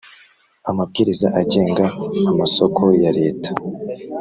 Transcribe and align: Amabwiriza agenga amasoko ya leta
Amabwiriza 0.69 1.27
agenga 1.41 1.85
amasoko 2.31 2.83
ya 3.03 3.11
leta 3.19 3.49